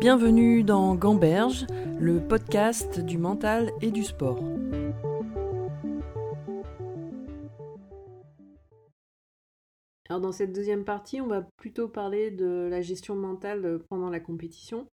[0.00, 1.66] Bienvenue dans Gamberge,
[1.98, 4.38] le podcast du mental et du sport.
[10.08, 14.20] Alors dans cette deuxième partie, on va plutôt parler de la gestion mentale pendant la
[14.20, 14.86] compétition.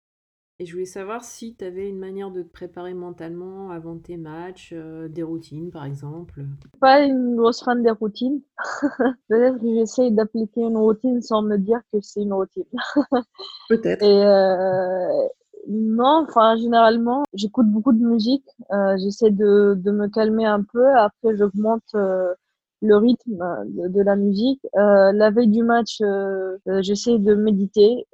[0.64, 4.16] Et je voulais savoir si tu avais une manière de te préparer mentalement avant tes
[4.16, 6.42] matchs, euh, des routines par exemple.
[6.80, 8.40] Pas une grosse fan des routines.
[9.28, 12.64] Peut-être que j'essaye d'appliquer une routine sans me dire que c'est une routine.
[13.70, 14.04] Peut-être.
[14.04, 15.28] Et euh,
[15.68, 18.48] non, enfin généralement, j'écoute beaucoup de musique.
[18.72, 20.96] Euh, j'essaie de, de, me calmer un peu.
[20.96, 21.94] Après, j'augmente
[22.84, 24.62] le rythme euh, de, la musique.
[24.76, 28.06] Euh, la veille du match, euh, j'essaie de méditer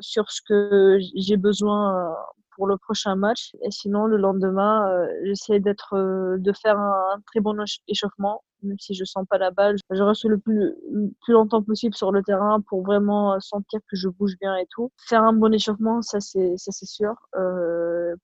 [0.00, 2.14] sur ce que j'ai besoin
[2.56, 3.52] pour le prochain match.
[3.62, 7.56] Et sinon, le lendemain, j'essaie d'être, de faire un, très bon
[7.88, 9.76] échauffement, même si je sens pas la balle.
[9.90, 10.74] Je reste le plus,
[11.22, 14.90] plus longtemps possible sur le terrain pour vraiment sentir que je bouge bien et tout.
[15.08, 17.14] Faire un bon échauffement, ça c'est, ça c'est sûr,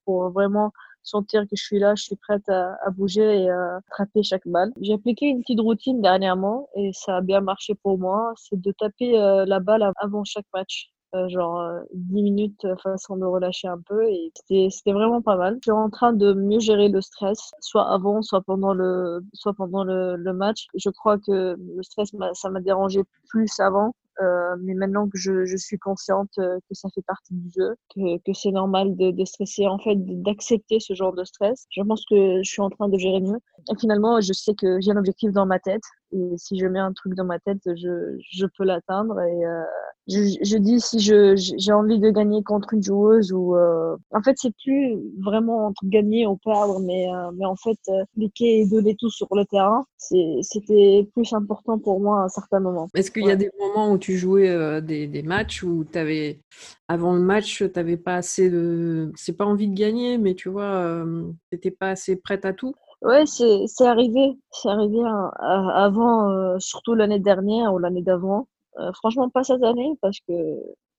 [0.05, 4.23] pour vraiment sentir que je suis là, je suis prête à, bouger et à attraper
[4.23, 4.73] chaque balle.
[4.81, 8.73] J'ai appliqué une petite routine dernièrement et ça a bien marché pour moi, c'est de
[8.73, 10.91] taper euh, la balle avant chaque match.
[11.17, 11.61] Euh, genre
[11.93, 14.31] 10 euh, minutes façon de relâcher un peu et
[14.71, 15.55] c'était vraiment pas mal.
[15.57, 19.53] Je suis en train de mieux gérer le stress, soit avant, soit pendant le, soit
[19.55, 20.69] pendant le, le match.
[20.77, 25.45] Je crois que le stress, ça m'a dérangé plus avant euh, mais maintenant que je,
[25.45, 29.11] je, suis consciente euh, que ça fait partie du jeu, que, que c'est normal de,
[29.11, 32.71] de, stresser, en fait, d'accepter ce genre de stress, je pense que je suis en
[32.71, 33.39] train de gérer mieux.
[33.71, 35.83] Et finalement, je sais que j'ai un objectif dans ma tête.
[36.13, 39.21] Et si je mets un truc dans ma tête, je, je peux l'atteindre.
[39.21, 39.63] Et euh,
[40.09, 44.23] je, je, dis si je j'ai envie de gagner contre une joueuse ou euh, en
[44.23, 47.79] fait c'est plus vraiment entre gagner ou perdre, mais euh, mais en fait
[48.15, 52.59] cliquer et donner tout sur le terrain, c'était plus important pour moi à un certain
[52.59, 52.89] moment.
[52.95, 56.41] Est-ce qu'il y a des moments où tu jouais des, des matchs où tu avais
[56.89, 60.49] avant le match, tu n'avais pas assez de c'est pas envie de gagner, mais tu
[60.49, 62.75] vois, tu n'étais pas assez prête à tout?
[63.03, 64.37] Ouais, c'est c'est arrivé.
[64.51, 65.31] C'est arrivé hein,
[65.75, 68.47] avant, euh, surtout l'année dernière ou l'année d'avant.
[68.79, 70.33] Euh, franchement, pas cette année parce que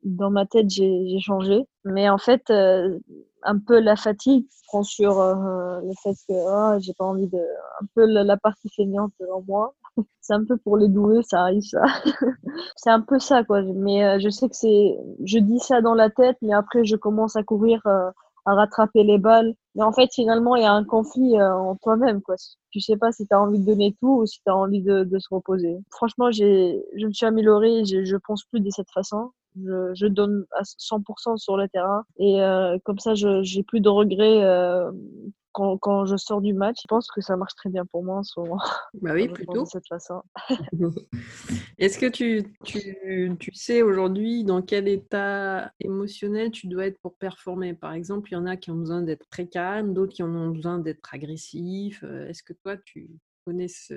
[0.03, 1.63] dans ma tête, j'ai j'ai changé.
[1.85, 2.97] Mais en fait, euh,
[3.43, 7.37] un peu la fatigue prend sur le fait que ah, j'ai pas envie de.
[7.37, 9.73] Un peu la, partie feignante en moi.
[10.21, 11.83] C'est un peu pour les doués, ça arrive ça.
[12.77, 13.61] c'est un peu ça, quoi.
[13.75, 14.97] Mais je sais que c'est.
[15.23, 19.17] Je dis ça dans la tête, mais après, je commence à courir à rattraper les
[19.17, 19.55] balles.
[19.75, 22.35] Mais en fait, finalement, il y a un conflit euh, en toi-même, quoi.
[22.71, 24.81] Tu sais pas si tu as envie de donner tout ou si tu as envie
[24.81, 25.77] de, de, se reposer.
[25.91, 29.31] Franchement, j'ai, je me suis améliorée, je, je pense plus de cette façon.
[29.57, 33.81] Je, je donne à 100% sur le terrain et euh, comme ça, je j'ai plus
[33.81, 34.91] de regrets euh,
[35.51, 38.17] quand, quand, je sors du match, je pense que ça marche très bien pour moi
[38.17, 38.59] en ce moment.
[38.95, 39.63] Bah oui, plutôt.
[39.63, 40.21] De cette façon.
[41.77, 47.15] Est-ce que tu, tu, tu sais aujourd'hui dans quel état émotionnel tu dois être pour
[47.17, 47.73] performer?
[47.73, 50.33] Par exemple, il y en a qui ont besoin d'être très calmes, d'autres qui en
[50.33, 52.03] ont besoin d'être agressifs.
[52.03, 53.09] Euh, est-ce que toi, tu,
[53.45, 53.93] connaissent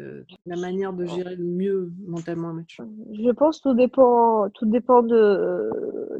[0.46, 2.80] la manière de gérer le mieux mentalement un match
[3.12, 5.70] Je pense que tout dépend, tout dépend de,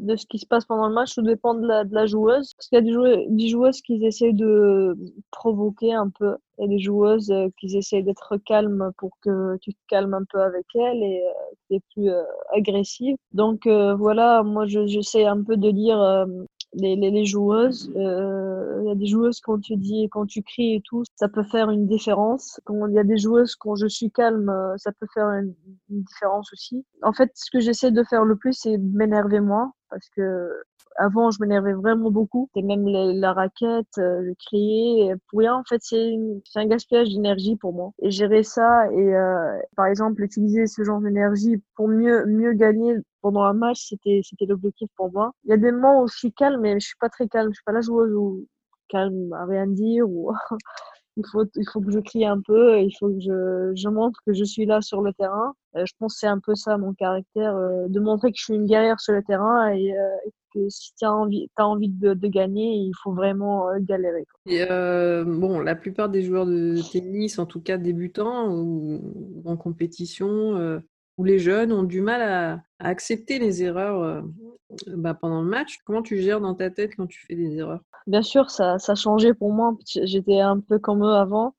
[0.01, 2.53] de ce qui se passe pendant le match, tout dépend de la, de la joueuse.
[2.55, 4.95] Parce qu'il y a des joueuses, des joueuses qui essaient de
[5.31, 6.35] provoquer un peu.
[6.57, 10.23] Il y a des joueuses qui essaient d'être calmes pour que tu te calmes un
[10.31, 13.15] peu avec elles et euh, tu es plus euh, agressive.
[13.33, 16.25] Donc euh, voilà, moi j'essaie un peu de dire
[16.75, 17.91] les, les, les joueuses.
[17.95, 21.27] Euh, il y a des joueuses quand tu dis, quand tu cries et tout, ça
[21.27, 22.59] peut faire une différence.
[22.65, 25.53] Quand il y a des joueuses quand je suis calme, euh, ça peut faire une,
[25.89, 26.85] une différence aussi.
[27.01, 30.49] En fait, ce que j'essaie de faire le plus, c'est m'énerver moins parce que
[30.97, 32.49] avant, je m'énervais vraiment beaucoup.
[32.53, 35.13] C'était même la, raquette, euh, je criais.
[35.29, 36.15] Pour rien, en fait, c'est
[36.55, 37.91] un gaspillage d'énergie pour moi.
[38.01, 42.95] Et gérer ça et, euh, par exemple, utiliser ce genre d'énergie pour mieux, mieux gagner
[43.21, 45.31] pendant un match, c'était, c'était l'objectif pour moi.
[45.45, 47.49] Il y a des moments où je suis calme, mais je suis pas très calme.
[47.51, 48.45] Je suis pas la joueuse où
[48.89, 50.31] calme à rien dire ou
[51.17, 54.19] il faut, il faut que je crie un peu, il faut que je, je montre
[54.25, 55.53] que je suis là sur le terrain.
[55.75, 58.43] Euh, je pense que c'est un peu ça mon caractère, euh, de montrer que je
[58.43, 60.09] suis une guerrière sur le terrain et, euh,
[60.55, 64.25] que si tu as envie, as envie de, de, gagner, il faut vraiment galérer.
[64.47, 64.65] Et
[65.25, 70.81] bon, la plupart des joueurs de tennis, en tout cas débutants ou en compétition,
[71.17, 74.23] ou les jeunes ont du mal à, à accepter les erreurs
[74.87, 75.79] bah, pendant le match.
[75.85, 77.81] Comment tu gères dans ta tête quand tu fais des erreurs?
[78.07, 79.75] Bien sûr, ça, ça a changé pour moi.
[79.85, 81.55] J'étais un peu comme eux avant.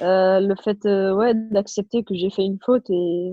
[0.00, 3.32] Euh, le fait euh, ouais, d'accepter que j'ai fait une faute et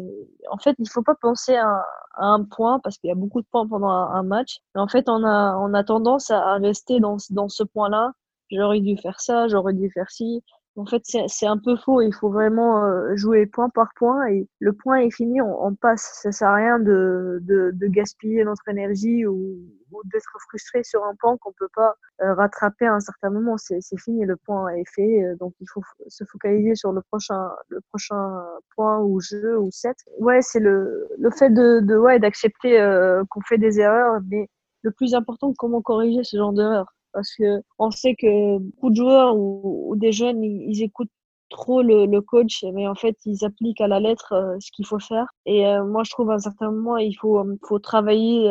[0.49, 3.41] en fait il faut pas penser à, à un point parce qu'il y a beaucoup
[3.41, 4.57] de points pendant un, match.
[4.75, 8.11] En fait on a on a tendance à, rester dans dans ce point là
[8.51, 10.43] j'aurais dû faire ça j'aurais dû faire ci
[10.77, 12.01] en fait, c'est un peu faux.
[12.01, 15.75] Il faut vraiment euh, jouer point par point et le point est fini, on, on
[15.75, 16.19] passe.
[16.21, 19.57] Ça sert à rien de, de, de, gaspiller notre énergie ou
[19.91, 23.57] ou d'être frustré sur un point qu'on peut pas euh, rattraper à un certain moment.
[23.57, 27.51] C'est fini, le point est fait, euh, donc il faut se focaliser sur le prochain,
[27.69, 28.43] le prochain
[28.75, 29.97] point ou jeu ou set.
[30.19, 34.49] Ouais, c'est le, le fait de, de ouais, d'accepter euh, qu'on fait des erreurs, mais
[34.81, 38.95] le plus important, comment corriger ce genre d'erreurs parce que on sait que beaucoup de
[38.95, 41.11] joueurs ou, ou des jeunes ils, écoutent
[41.49, 44.85] trop le, le, coach, mais en fait, ils appliquent à la lettre euh, ce qu'il
[44.85, 45.27] faut faire.
[45.45, 48.49] Et euh, moi, je trouve à un certain moment, il faut, euh, faut travailler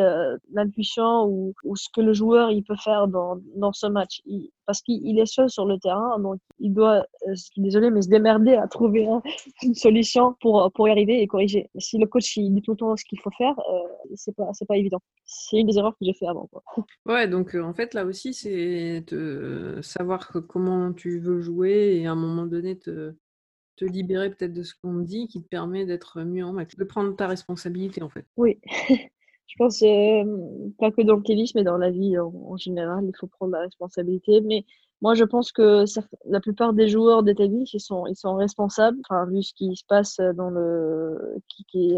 [0.51, 4.21] l'intuition ou, ou, ce que le joueur il peut faire dans, dans ce match.
[4.65, 8.09] Parce qu'il est seul sur le terrain, donc il doit, je suis désolée, mais se
[8.09, 9.07] démerder à trouver
[9.63, 11.69] une solution pour, pour y arriver et corriger.
[11.77, 13.55] Si le coach il dit tout le temps ce qu'il faut faire,
[14.15, 15.01] c'est pas pas évident.
[15.25, 16.47] C'est une des erreurs que j'ai fait avant.
[16.47, 16.63] Quoi.
[17.05, 22.11] Ouais, donc en fait là aussi c'est de savoir comment tu veux jouer et à
[22.11, 22.75] un moment donné
[23.77, 26.75] te libérer peut-être de ce qu'on te dit qui te permet d'être mieux en match,
[26.75, 28.25] de prendre ta responsabilité en fait.
[28.35, 28.59] Oui.
[29.47, 29.79] Je pense
[30.77, 33.61] pas que dans le tennis, mais dans la vie en, général, il faut prendre la
[33.61, 34.41] responsabilité.
[34.41, 34.65] Mais
[35.01, 35.85] moi, je pense que
[36.25, 38.97] la plupart des joueurs de tennis, ils sont, ils sont responsables.
[39.09, 41.95] Enfin, vu ce qui se passe dans le, qui, qui,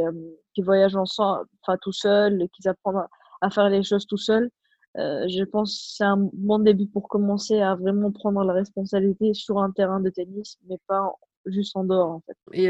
[0.53, 3.01] qui voyagent ensemble, enfin tout seul, qu'ils apprennent
[3.41, 4.51] à, faire les choses tout seul.
[4.99, 9.33] Euh, je pense que c'est un bon début pour commencer à vraiment prendre la responsabilité
[9.33, 11.13] sur un terrain de tennis, mais pas
[11.45, 12.35] juste en dehors en fait.
[12.51, 12.67] Et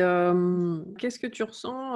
[0.97, 1.95] qu'est-ce que tu ressens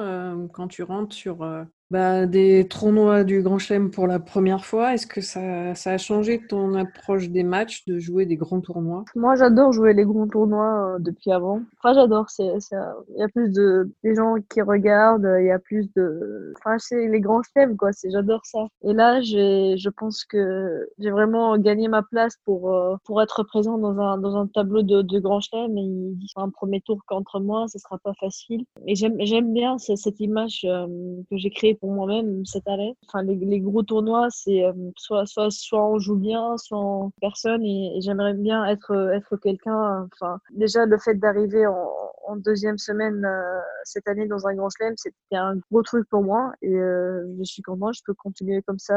[0.53, 1.45] quand tu rentres sur
[1.93, 5.41] bah, des tournois du Grand Chelem pour la première fois, est-ce que ça,
[5.71, 9.05] a changé ton approche des matchs, de jouer des grands tournois?
[9.15, 11.61] Moi, j'adore jouer les grands tournois euh, depuis avant.
[11.77, 12.25] Enfin, j'adore.
[12.39, 16.53] Il y a plus de gens qui regardent, il y a plus de.
[16.57, 17.91] Enfin, c'est les grands chelems, quoi.
[18.03, 18.65] J'adore ça.
[18.83, 23.77] Et là, je pense que j'ai vraiment gagné ma place pour, euh, pour être présent
[23.77, 25.77] dans un, dans un tableau de, Grand Chelem.
[25.77, 28.65] Et ils un premier tour contre moi, ce sera pas facile.
[28.87, 30.87] Et j'aime bien cette image euh,
[31.29, 32.95] que j'ai créée pour moi-même cette année.
[33.09, 37.61] Enfin, les, gros tournois, c'est euh, soit, soit, soit on joue bien, soit on personne.
[37.65, 40.07] Et, j'aimerais bien être, être quelqu'un.
[40.13, 44.93] Enfin, déjà, le fait d'arriver en, deuxième semaine euh, cette année dans un grand slam,
[44.95, 46.53] c'était un gros truc pour moi.
[46.61, 48.95] Et euh, je suis contente, je peux continuer comme ça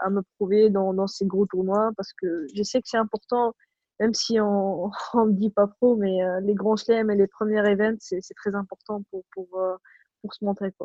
[0.00, 3.54] à me prouver dans, dans ces gros tournois parce que je sais que c'est important
[3.98, 4.90] même si on
[5.26, 9.02] ne dit pas pro, mais les grands chelems et les premiers events, c'est très important
[9.10, 9.48] pour, pour,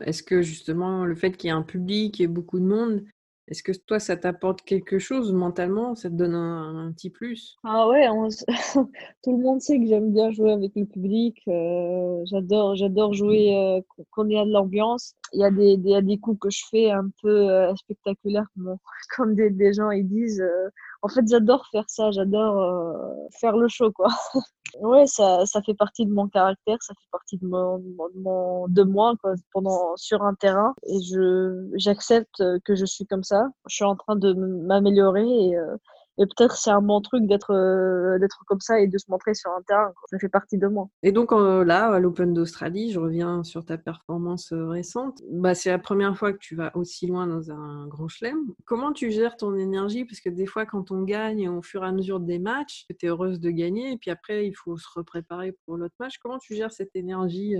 [0.01, 3.03] Est-ce que justement le fait qu'il y ait un public et beaucoup de monde,
[3.47, 7.57] est-ce que toi ça t'apporte quelque chose mentalement Ça te donne un, petit plus?
[7.63, 8.07] Ah ouais,
[9.23, 11.37] tout le monde sait que j'aime bien jouer avec le public.
[11.47, 15.13] Euh, j'adore, j'adore jouer euh, quand il y a de l'ambiance.
[15.33, 18.47] Il y a des, des, des, coups que je fais un peu euh, spectaculaires,
[19.15, 20.43] comme, des, des, gens ils disent.
[21.03, 22.09] en fait, j'adore faire ça.
[22.11, 24.07] J'adore faire le show, quoi.
[24.81, 27.81] Ouais, ça, ça fait partie de mon caractère, ça fait partie de, mon,
[28.15, 30.73] mon, de moi quoi, pendant, sur un terrain.
[30.83, 33.34] Et je, j'accepte que je suis comme ça.
[33.67, 35.75] Je suis en train de m'améliorer et, euh,
[36.17, 39.33] et peut-être c'est un bon truc d'être euh, d'être comme ça et de se montrer
[39.33, 39.93] sur un terrain.
[40.09, 40.87] Ça fait partie de moi.
[41.03, 45.21] Et donc euh, là, à l'Open d'Australie, je reviens sur ta performance récente.
[45.29, 48.37] Bah, c'est la première fois que tu vas aussi loin dans un grand chelem.
[48.65, 50.05] Comment tu gères ton énergie?
[50.05, 53.05] Parce que des fois, quand on gagne au fur et à mesure des matchs, tu
[53.05, 56.17] es heureuse de gagner et puis après, il faut se repréparer pour l'autre match.
[56.21, 57.55] Comment tu gères cette énergie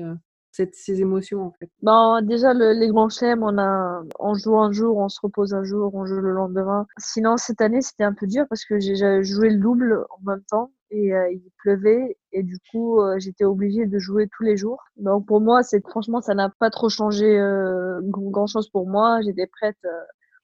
[0.55, 1.69] ces émotions en fait.
[1.81, 5.63] Bon, Déjà, les grands chèmes, on, a, on joue un jour, on se repose un
[5.63, 6.85] jour, on joue le lendemain.
[6.97, 10.43] Sinon, cette année, c'était un peu dur parce que j'ai joué le double en même
[10.49, 14.57] temps et euh, il pleuvait et du coup euh, j'étais obligée de jouer tous les
[14.57, 14.83] jours.
[14.97, 19.19] Donc pour moi c'est franchement ça n'a pas trop changé euh, grand chose pour moi.
[19.21, 19.77] J'étais prête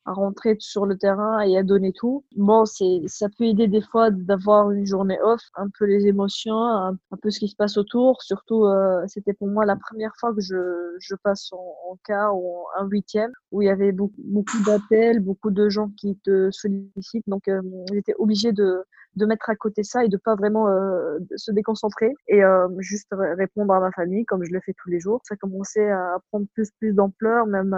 [0.05, 2.23] à rentrer sur le terrain et à donner tout.
[2.35, 6.57] Bon, c'est, ça peut aider des fois d'avoir une journée off, un peu les émotions,
[6.57, 8.21] un, peu ce qui se passe autour.
[8.21, 11.97] Surtout, euh, c'était pour moi la première fois que je, je passe en, en
[12.33, 16.17] ou en un huitième, où il y avait beaucoup, beaucoup d'appels, beaucoup de gens qui
[16.23, 17.27] te sollicitent.
[17.27, 18.83] Donc, euh, j'étais obligée de,
[19.15, 23.09] de mettre à côté ça et de pas vraiment euh, se déconcentrer et euh, juste
[23.11, 25.21] répondre à ma famille comme je le fais tous les jours.
[25.23, 27.75] Ça commençait à prendre plus plus d'ampleur, même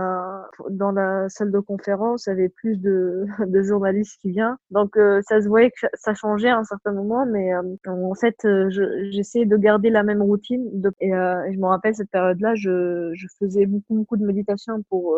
[0.69, 4.55] dans la salle de conférence, il y avait plus de, de journalistes qui viennent.
[4.71, 8.35] Donc euh, ça se voyait que ça changeait à un certain moment, mais en fait
[9.11, 10.69] j'essayais de garder la même routine.
[10.99, 15.15] Et, je me rappelle cette période-là, je, je faisais beaucoup beaucoup de méditation pour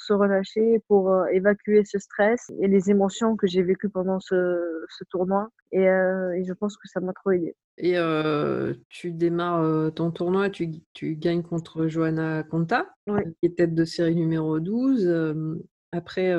[0.00, 4.84] se relâcher, pour euh, évacuer ce stress et les émotions que j'ai vécues pendant ce,
[4.88, 5.48] ce tournoi.
[5.72, 7.54] Et, euh, et, je pense que ça m'a trop aidé.
[7.76, 13.74] Et euh, tu démarres ton tournoi, tu, tu, gagnes contre Johanna Conta, qui est tête
[13.74, 15.56] de série numéro 12.
[15.92, 16.34] après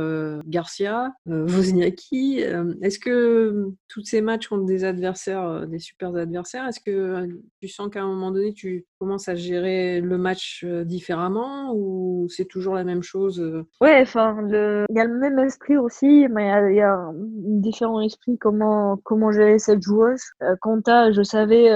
[0.45, 2.39] Garcia, Wozniacki,
[2.81, 7.29] est-ce que tous ces matchs contre des adversaires, des super adversaires, est-ce que
[7.61, 12.45] tu sens qu'à un moment donné, tu, commences à gérer le match différemment ou c'est
[12.45, 13.39] toujours la même chose
[13.79, 18.01] Ouais, enfin, il y a le même esprit aussi, mais il y a, un différent
[18.01, 20.21] esprit comment, comment gérer cette joueuse.
[20.61, 21.71] Quant à, je savais,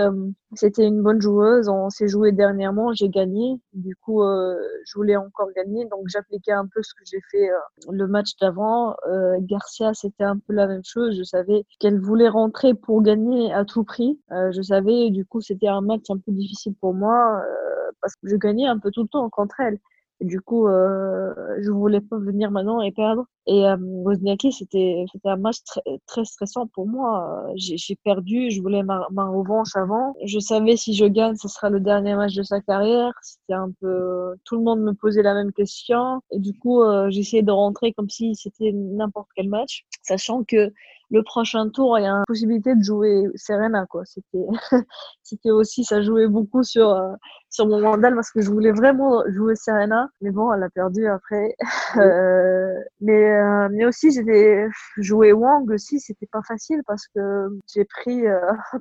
[0.55, 3.59] c'était une bonne joueuse, on s'est joué dernièrement, j'ai gagné.
[3.73, 7.49] Du coup, je voulais encore gagner, donc j'appliquais un peu ce que j'ai fait
[7.89, 8.95] le match d'avant.
[9.39, 11.17] Garcia, c'était un peu la même chose.
[11.17, 14.19] Je savais qu'elle voulait rentrer pour gagner à tout prix.
[14.29, 18.27] je savais, du coup, c'était un match un peu difficile pour moi euh, parce que
[18.29, 19.79] je gagnais un peu tout le temps contre elle.
[20.21, 23.25] Du coup, euh, je voulais pas venir maintenant et perdre.
[23.45, 25.57] Et euh, Wozniacki, c'était un match
[26.05, 27.45] très, stressant pour moi.
[27.55, 30.15] J'ai perdu, je voulais ma, ma, revanche avant.
[30.23, 33.11] Je savais si je gagne, ce sera le dernier match de sa carrière.
[33.21, 36.21] C'était un peu tout le monde me posait la même question.
[36.31, 40.71] Et du coup, euh, j'essayais de rentrer comme si c'était n'importe quel match, sachant que
[41.13, 44.03] le prochain tour, il y a une possibilité de jouer Serena, quoi.
[44.03, 44.47] C'était,
[45.21, 47.13] c'était aussi, ça jouait beaucoup sur, euh,
[47.51, 50.09] sur mon mental parce que je voulais vraiment jouer Serena.
[50.21, 51.55] Mais bon, elle a perdu après.
[51.97, 54.67] euh, mais, euh, mais aussi, j'étais,
[54.97, 58.23] jouer Wang aussi, c'était pas facile parce que j'ai pris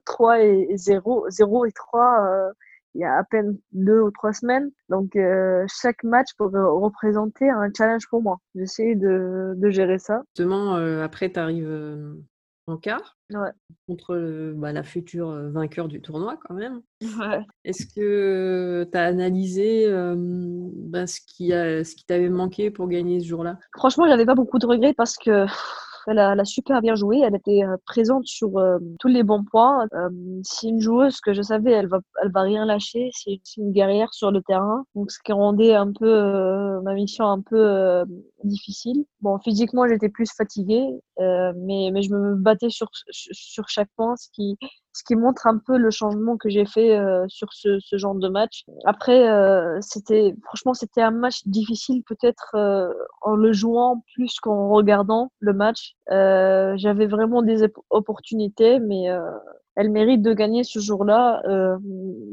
[0.06, 2.52] 3 euh, et 0, 0 et 3
[2.94, 4.70] il y a à peine deux ou trois semaines.
[4.88, 8.38] Donc euh, chaque match pourrait représenter un challenge pour moi.
[8.54, 10.22] J'essaie de, de gérer ça.
[10.37, 12.14] Justement, euh, après, tu arrives euh,
[12.66, 13.50] en quart ouais.
[13.88, 16.80] contre bah, la future vainqueur du tournoi quand même.
[17.02, 17.44] Ouais.
[17.64, 23.20] Est-ce que tu as analysé bah, ce qui, a, ce qui t'avait manqué pour gagner
[23.20, 23.58] ce jour-là?
[23.76, 25.46] Franchement, j'avais pas beaucoup de regrets parce que
[26.06, 27.21] elle a, elle a, super bien joué.
[27.21, 29.87] Elle était euh, présente sur euh, tous les bons points.
[29.94, 30.09] Euh,
[30.42, 33.11] c'est une joueuse que je savais, elle va, elle va rien lâcher.
[33.12, 34.85] C'est une guerrière sur le terrain.
[34.94, 38.04] Donc, ce qui rendait un peu euh, ma mission un peu euh,
[38.44, 39.04] difficile.
[39.20, 40.87] Bon, physiquement, j'étais plus fatiguée,
[41.18, 44.56] mais, mais je me battais sur, sur chaque point, ce qui,
[44.92, 48.14] ce qui montre un peu le changement que j'ai fait euh, sur ce, ce, genre
[48.14, 48.64] de match.
[48.84, 54.68] Après, euh, c'était franchement c'était un match difficile peut-être euh, en le jouant plus qu'en
[54.68, 55.94] regardant le match.
[56.11, 59.20] Euh, j'avais vraiment des opportunités, mais euh,
[59.76, 61.42] elle mérite de gagner ce jour-là.
[61.46, 61.78] Euh,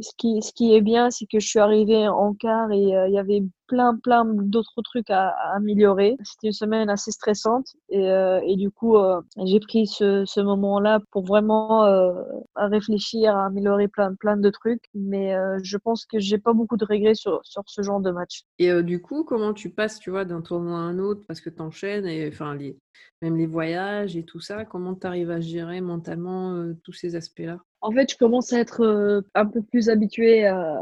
[0.01, 3.13] ce, qui, ce qui est bien, c'est que je suis arrivée en quart et il
[3.13, 6.17] y avait plein, plein d'autres trucs à, améliorer.
[6.23, 10.41] C'était une semaine assez stressante et, euh, et du coup, euh, j'ai pris ce, ce
[10.41, 12.13] moment-là pour vraiment euh,
[12.55, 14.83] réfléchir, à améliorer plein, plein de trucs.
[14.93, 18.43] Mais je pense que j'ai pas beaucoup de regrets sur, sur ce genre de match.
[18.57, 21.21] Et du coup, comment tu passes, tu vois, d'un tournoi à un autre?
[21.27, 22.77] Parce que tu enchaînes et enfin les,
[23.21, 27.59] même les voyages et tout ça, comment tu arrives à gérer mentalement tous ces aspects-là?
[27.81, 30.81] En fait, je commence à être euh, un peu plus habituée à,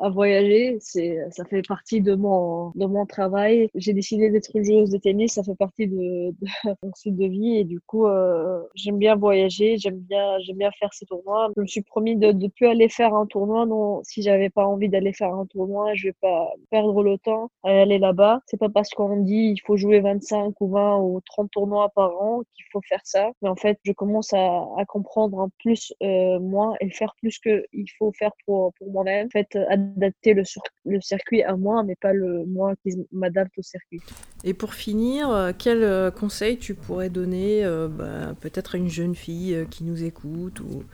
[0.00, 0.78] à voyager.
[0.80, 3.68] C'est, ça fait partie de mon, de mon travail.
[3.74, 5.34] J'ai décidé d'être une joueuse de tennis.
[5.34, 6.36] Ça fait partie de, de
[6.82, 7.56] mon style de vie.
[7.58, 9.76] Et du coup, euh, j'aime bien voyager.
[9.78, 11.50] J'aime bien, j'aime bien faire ces tournois.
[11.56, 13.66] Je me suis promis de ne plus aller faire un tournoi.
[13.66, 17.50] Non, si j'avais pas envie d'aller faire un tournoi, je vais pas perdre le temps
[17.62, 18.40] à aller là-bas.
[18.46, 22.20] C'est pas parce qu'on dit il faut jouer 25 ou 20 ou 30 tournois par
[22.22, 23.30] an qu'il faut faire ça.
[23.42, 27.38] Mais en fait, je commence à, à comprendre en plus, euh, moi et faire plus
[27.38, 29.26] que il faut faire pour, pour moi-même.
[29.26, 30.42] En fait, adapter le,
[30.84, 34.00] le circuit à moi, mais pas le moi qui m'adapte au circuit.
[34.44, 38.88] Et pour finir, euh, quel euh, conseil tu pourrais donner euh, bah, peut-être à une
[38.88, 40.84] jeune fille qui nous écoute ou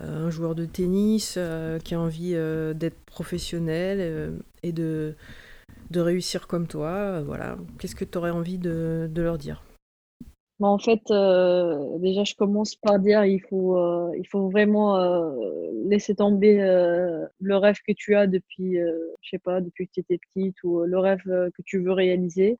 [0.00, 1.38] un joueur de tennis
[1.84, 2.34] qui a envie
[2.74, 5.14] d'être professionnel et de,
[5.90, 9.62] de réussir comme toi Voilà, qu'est-ce que tu aurais envie de, de leur dire?
[10.68, 15.30] En fait, euh, déjà, je commence par dire il faut, euh, il faut vraiment euh,
[15.86, 16.58] laisser tomber
[17.40, 20.80] le rêve que tu as depuis, je sais pas, depuis que tu étais petite ou
[20.80, 22.58] le rêve que tu veux réaliser.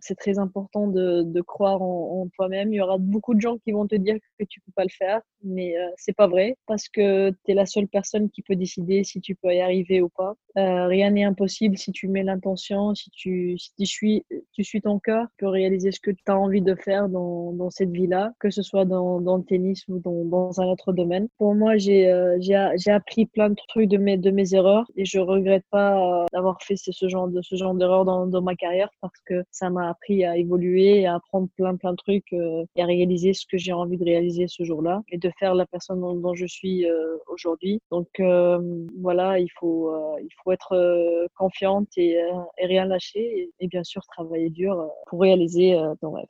[0.00, 2.72] c'est très important de, croire en, en toi-même.
[2.72, 4.90] Il y aura beaucoup de gens qui vont te dire que tu peux pas le
[4.90, 9.04] faire, mais c'est pas vrai parce que tu es la seule personne qui peut décider
[9.04, 10.34] si tu peux y arriver ou pas.
[10.54, 14.98] rien n'est impossible si tu mets l'intention, si tu, si tu suis, tu suis ton
[14.98, 18.32] cœur, tu peux réaliser ce que tu as envie de faire dans, dans cette vie-là,
[18.40, 21.28] que ce soit dans, dans le tennis ou dans, dans un autre domaine.
[21.38, 25.04] Pour moi, j'ai euh, j'ai appris plein de trucs de mes, de mes erreurs et
[25.04, 28.42] je regrette pas euh, d'avoir fait ce, ce genre de ce genre d'erreurs dans, dans
[28.42, 32.32] ma carrière parce que ça m'a appris à évoluer à apprendre plein plein de trucs
[32.32, 35.54] euh, et à réaliser ce que j'ai envie de réaliser ce jour-là et de faire
[35.54, 37.80] la personne dont, dont je suis euh, aujourd'hui.
[37.90, 42.18] Donc euh, voilà, il faut il faut être confiante et,
[42.58, 46.26] et rien lâcher et, et, bien sûr travailler dur pour réaliser ton rêve.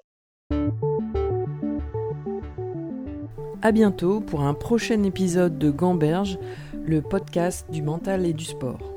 [3.62, 6.38] À bientôt pour un prochain épisode de Gamberge,
[6.84, 8.95] le podcast du mental et du sport.